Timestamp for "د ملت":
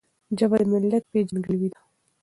0.59-1.03